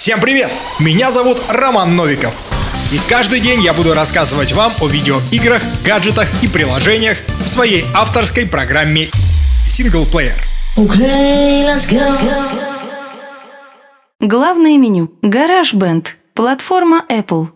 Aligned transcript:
Всем 0.00 0.18
привет! 0.18 0.50
Меня 0.78 1.12
зовут 1.12 1.36
Роман 1.50 1.94
Новиков. 1.94 2.32
И 2.90 2.98
каждый 3.06 3.38
день 3.38 3.60
я 3.60 3.74
буду 3.74 3.92
рассказывать 3.92 4.52
вам 4.52 4.72
о 4.80 4.88
видеоиграх, 4.88 5.60
гаджетах 5.84 6.26
и 6.42 6.48
приложениях 6.48 7.18
в 7.44 7.46
своей 7.46 7.84
авторской 7.94 8.46
программе 8.46 9.10
«Синглплеер». 9.66 10.32
Okay, 10.78 11.66
let's 11.66 11.86
go. 11.90 12.00
Главное 14.20 14.78
меню. 14.78 15.12
Гараж 15.20 15.74
Бенд. 15.74 16.16
Платформа 16.32 17.04
Apple. 17.10 17.48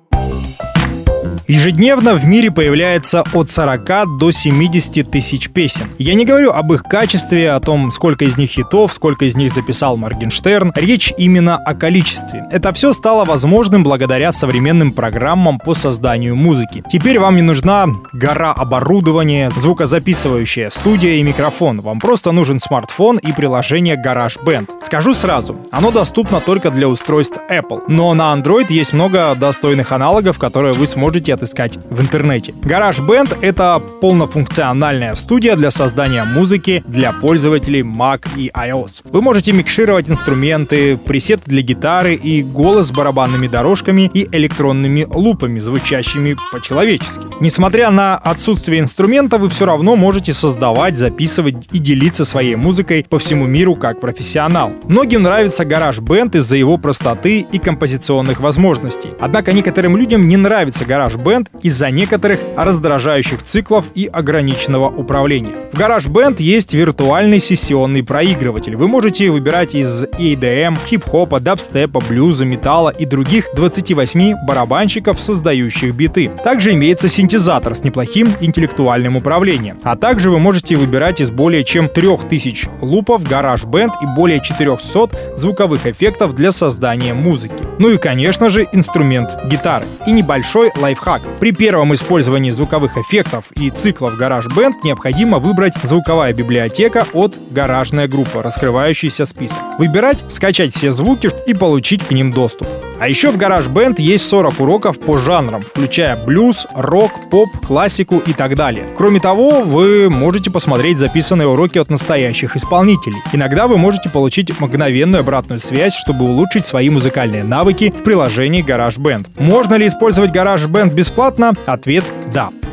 Ежедневно 1.46 2.14
в 2.14 2.24
мире 2.24 2.50
появляется 2.50 3.22
от 3.34 3.50
40 3.50 4.16
до 4.18 4.30
70 4.30 5.11
тысяч 5.11 5.50
песен. 5.50 5.84
Я 5.98 6.14
не 6.14 6.24
говорю 6.24 6.52
об 6.52 6.72
их 6.72 6.84
качестве, 6.84 7.50
о 7.50 7.61
том, 7.61 7.93
сколько 7.93 8.24
из 8.24 8.38
них 8.38 8.48
хитов, 8.48 8.94
сколько 8.94 9.26
из 9.26 9.36
них 9.36 9.52
записал 9.52 9.98
Моргенштерн. 9.98 10.72
Речь 10.75 11.12
именно 11.18 11.57
о 11.58 11.75
количестве. 11.75 12.46
Это 12.50 12.72
все 12.72 12.94
стало 12.94 13.26
возможным 13.26 13.82
благодаря 13.82 14.32
современным 14.32 14.93
программам 14.93 15.58
по 15.58 15.75
созданию 15.75 16.35
музыки. 16.35 16.82
Теперь 16.88 17.18
вам 17.18 17.36
не 17.36 17.43
нужна 17.43 17.88
гора 18.14 18.52
оборудования, 18.52 19.50
звукозаписывающая 19.54 20.71
студия 20.71 21.16
и 21.16 21.22
микрофон. 21.22 21.82
Вам 21.82 22.00
просто 22.00 22.32
нужен 22.32 22.58
смартфон 22.58 23.18
и 23.18 23.32
приложение 23.32 24.02
GarageBand. 24.02 24.80
Скажу 24.80 25.14
сразу, 25.14 25.58
оно 25.71 25.90
доступно 25.90 26.40
только 26.40 26.71
для 26.71 26.88
устройств 26.88 27.38
Apple. 27.50 27.82
Но 27.86 28.14
на 28.14 28.35
Android 28.35 28.68
есть 28.71 28.94
много 28.94 29.35
достойных 29.35 29.93
аналогов, 29.93 30.38
которые 30.38 30.72
вы 30.72 30.86
сможете 30.86 31.33
отыскать 31.34 31.79
в 31.90 32.00
интернете. 32.00 32.52
GarageBand— 32.62 33.38
это 33.42 33.80
полнофункциональная 34.00 35.14
студия 35.14 35.56
для 35.56 35.70
создания 35.70 36.24
музыки 36.24 36.83
для 36.86 37.12
пользователей 37.12 37.83
Mac 37.83 38.28
и 38.36 38.50
iOS. 38.55 39.02
Вы 39.05 39.20
можете 39.20 39.52
микшировать 39.52 40.08
инструменты, 40.08 40.97
пресеты 40.97 41.42
для 41.47 41.62
гитары 41.62 42.14
и 42.14 42.42
голос 42.42 42.88
с 42.88 42.91
барабанными 42.91 43.48
дорожками 43.48 44.10
и 44.12 44.28
электронными 44.36 45.06
лупами, 45.10 45.58
звучащими 45.58 46.36
по-человечески. 46.52 47.24
Несмотря 47.41 47.91
на 47.91 48.16
отсутствие 48.16 48.80
инструмента, 48.80 49.38
вы 49.38 49.48
все 49.48 49.66
равно 49.66 49.96
можете 49.96 50.32
создавать, 50.32 50.98
записывать 50.98 51.69
и 51.72 51.78
делиться 51.78 52.24
своей 52.24 52.56
музыкой 52.56 53.06
по 53.08 53.19
всему 53.19 53.46
миру 53.46 53.76
как 53.76 54.00
профессионал. 54.00 54.72
Многим 54.84 55.22
нравится 55.22 55.64
GarageBand 55.64 56.38
из-за 56.38 56.56
его 56.56 56.78
простоты 56.78 57.41
и 57.41 57.58
композиционных 57.58 58.41
возможностей. 58.41 59.10
Однако 59.20 59.52
некоторым 59.52 59.96
людям 59.96 60.28
не 60.28 60.36
нравится 60.36 60.84
GarageBand 60.84 61.23
GarageBand 61.25 61.48
из-за 61.62 61.91
некоторых 61.91 62.41
раздражающих 62.56 63.42
циклов 63.42 63.86
и 63.94 64.06
ограниченного 64.06 64.89
управления. 64.89 65.53
В 65.72 65.78
GarageBand 65.78 66.42
есть 66.42 66.75
виртуальный 66.75 67.41
сессионный 67.41 68.03
проигрыватель. 68.03 68.77
Вы 68.77 68.89
можете 68.89 69.31
выбирать 69.31 69.75
из 69.75 70.05
EDM, 70.05 70.77
хип-хопа, 70.86 71.41
дабстепа, 71.41 72.00
блюза, 72.00 72.44
металла 72.44 72.91
и 72.91 73.05
других 73.06 73.48
28 73.55 74.47
барабанщиков, 74.47 75.20
создающих 75.20 75.94
биты. 75.94 76.31
Также 76.44 76.72
имеется 76.72 77.08
синтезатор 77.08 77.75
с 77.75 77.83
неплохим 77.83 78.28
интеллектуальным 78.41 79.16
управлением. 79.16 79.78
А 79.83 79.97
также 79.97 80.31
вы 80.31 80.38
можете 80.38 80.77
выбирать 80.77 81.20
из 81.20 81.31
более 81.31 81.64
чем 81.64 81.88
3000 81.88 82.69
лупов 82.83 83.22
GarageBand 83.22 83.92
и 84.03 84.06
более 84.16 84.41
400 84.41 85.36
звуковых 85.36 85.86
эффектов 85.86 86.34
для 86.34 86.53
создания 86.53 87.14
музыки. 87.14 87.55
Ну 87.78 87.91
и, 87.91 87.98
конечно 87.98 88.50
же, 88.50 88.69
инструмент 88.72 89.31
гитары. 89.47 89.84
И 90.06 90.12
небольшой 90.12 90.70
лайфхак 90.77 91.13
лайфхак. 91.14 91.38
При 91.38 91.52
первом 91.52 91.94
использовании 91.94 92.50
звуковых 92.50 92.96
эффектов 92.96 93.46
и 93.56 93.70
циклов 93.70 94.20
GarageBand 94.20 94.74
необходимо 94.82 95.38
выбрать 95.38 95.74
звуковая 95.82 96.32
библиотека 96.32 97.06
от 97.12 97.34
гаражная 97.50 98.08
группа, 98.08 98.42
раскрывающийся 98.42 99.26
список. 99.26 99.58
Выбирать, 99.78 100.24
скачать 100.30 100.74
все 100.74 100.92
звуки 100.92 101.30
и 101.46 101.54
получить 101.54 102.04
к 102.04 102.10
ним 102.10 102.30
доступ. 102.30 102.68
А 103.05 103.08
еще 103.10 103.30
в 103.30 103.36
GarageBand 103.36 103.97
есть 104.00 104.27
40 104.28 104.60
уроков 104.60 104.98
по 104.98 105.19
жанрам, 105.19 105.60
включая 105.60 106.16
блюз, 106.16 106.66
рок, 106.74 107.12
поп, 107.28 107.50
классику 107.58 108.16
и 108.16 108.33
так 108.33 108.56
далее. 108.56 108.88
Кроме 108.97 109.20
того, 109.20 109.60
вы 109.60 110.09
можете 110.09 110.50
посмотреть 110.50 110.97
записанные 110.97 111.47
уроки 111.47 111.76
от 111.76 111.91
настоящих 111.91 112.56
исполнителей. 112.56 113.19
Иногда 113.34 113.66
вы 113.66 113.76
можете 113.76 114.09
получить 114.09 114.59
мгновенную 114.59 115.20
обратную 115.20 115.60
связь, 115.60 115.94
чтобы 115.94 116.25
улучшить 116.25 116.65
свои 116.65 116.88
музыкальные 116.88 117.44
навыки 117.44 117.92
в 117.94 118.03
приложении 118.04 118.65
GarageBand. 118.65 119.26
Можно 119.38 119.75
ли 119.75 119.86
использовать 119.86 120.31
GarageBand 120.31 120.94
бесплатно? 120.94 121.53
Ответ. 121.66 122.04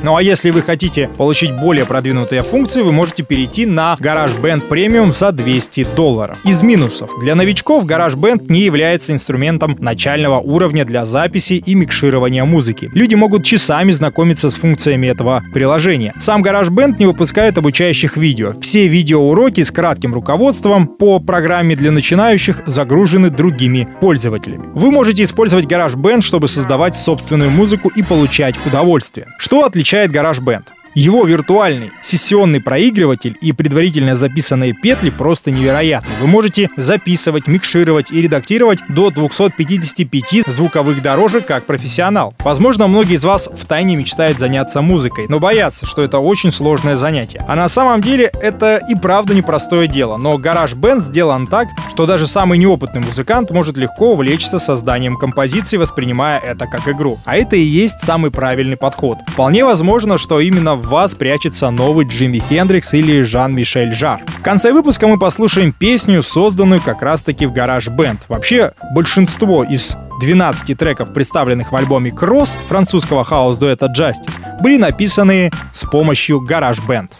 Ну 0.03 0.15
а 0.15 0.23
если 0.23 0.49
вы 0.49 0.63
хотите 0.63 1.09
получить 1.15 1.51
более 1.51 1.85
продвинутые 1.85 2.41
функции, 2.41 2.81
вы 2.81 2.91
можете 2.91 3.21
перейти 3.21 3.67
на 3.67 3.95
GarageBand 3.99 4.67
Premium 4.67 5.13
за 5.13 5.31
200 5.31 5.89
долларов. 5.95 6.39
Из 6.43 6.63
минусов. 6.63 7.11
Для 7.19 7.35
новичков 7.35 7.85
GarageBand 7.85 8.45
не 8.51 8.61
является 8.61 9.13
инструментом 9.13 9.77
начального 9.79 10.39
уровня 10.39 10.85
для 10.85 11.05
записи 11.05 11.61
и 11.63 11.75
микширования 11.75 12.43
музыки. 12.45 12.89
Люди 12.95 13.13
могут 13.13 13.45
часами 13.45 13.91
знакомиться 13.91 14.49
с 14.49 14.55
функциями 14.55 15.05
этого 15.05 15.43
приложения. 15.53 16.15
Сам 16.19 16.43
GarageBand 16.43 16.95
не 16.97 17.05
выпускает 17.05 17.59
обучающих 17.59 18.17
видео. 18.17 18.55
Все 18.59 18.87
видеоуроки 18.87 19.61
с 19.61 19.69
кратким 19.69 20.15
руководством 20.15 20.87
по 20.87 21.19
программе 21.19 21.75
для 21.75 21.91
начинающих 21.91 22.63
загружены 22.65 23.29
другими 23.29 23.87
пользователями. 24.01 24.65
Вы 24.73 24.89
можете 24.89 25.21
использовать 25.21 25.65
GarageBand, 25.65 26.21
чтобы 26.21 26.47
создавать 26.47 26.95
собственную 26.95 27.51
музыку 27.51 27.91
и 27.95 28.01
получать 28.01 28.55
удовольствие. 28.65 29.27
Что 29.37 29.63
отличает 29.63 29.90
отличает 29.91 30.11
GarageBand. 30.11 30.80
Его 30.93 31.23
виртуальный 31.23 31.91
сессионный 32.01 32.59
проигрыватель 32.59 33.37
и 33.39 33.53
предварительно 33.53 34.15
записанные 34.15 34.73
петли 34.73 35.09
просто 35.09 35.49
невероятны. 35.49 36.09
Вы 36.19 36.27
можете 36.27 36.69
записывать, 36.75 37.47
микшировать 37.47 38.11
и 38.11 38.21
редактировать 38.21 38.79
до 38.89 39.09
255 39.09 40.47
звуковых 40.47 41.01
дорожек 41.01 41.45
как 41.45 41.65
профессионал. 41.65 42.33
Возможно, 42.39 42.87
многие 42.87 43.15
из 43.15 43.23
вас 43.23 43.49
втайне 43.53 43.95
мечтают 43.95 44.37
заняться 44.37 44.81
музыкой, 44.81 45.27
но 45.29 45.39
боятся, 45.39 45.85
что 45.85 46.01
это 46.01 46.19
очень 46.19 46.51
сложное 46.51 46.97
занятие. 46.97 47.41
А 47.47 47.55
на 47.55 47.69
самом 47.69 48.01
деле 48.01 48.29
это 48.41 48.81
и 48.89 48.95
правда 48.95 49.33
непростое 49.33 49.87
дело, 49.87 50.17
но 50.17 50.37
GarageBand 50.37 50.99
сделан 50.99 51.47
так, 51.47 51.69
что 51.89 52.05
даже 52.05 52.27
самый 52.27 52.57
неопытный 52.57 52.99
музыкант 52.99 53.51
может 53.51 53.77
легко 53.77 54.11
увлечься 54.11 54.59
созданием 54.59 55.15
композиции, 55.15 55.77
воспринимая 55.77 56.39
это 56.39 56.67
как 56.67 56.89
игру. 56.89 57.17
А 57.23 57.37
это 57.37 57.55
и 57.55 57.61
есть 57.61 58.01
самый 58.01 58.29
правильный 58.31 58.75
подход. 58.75 59.19
Вполне 59.27 59.63
возможно, 59.63 60.17
что 60.17 60.41
именно 60.41 60.80
в 60.81 60.87
вас 60.87 61.15
прячется 61.15 61.69
новый 61.69 62.05
Джимми 62.05 62.39
Хендрикс 62.39 62.93
или 62.93 63.21
Жан-Мишель 63.21 63.93
Жар. 63.93 64.21
В 64.27 64.41
конце 64.41 64.73
выпуска 64.73 65.07
мы 65.07 65.17
послушаем 65.17 65.71
песню, 65.71 66.21
созданную 66.21 66.81
как 66.81 67.01
раз-таки 67.01 67.45
в 67.45 67.53
Гараж 67.53 67.87
Бенд. 67.87 68.21
Вообще, 68.27 68.71
большинство 68.93 69.63
из 69.63 69.95
12 70.19 70.77
треков, 70.77 71.13
представленных 71.13 71.71
в 71.71 71.75
альбоме 71.75 72.11
Cross 72.11 72.57
французского 72.67 73.23
хаос-дуэта 73.23 73.87
Justice, 73.95 74.61
были 74.61 74.77
написаны 74.77 75.51
с 75.71 75.83
помощью 75.83 76.41
Гараж 76.41 76.79
Бенд. 76.81 77.11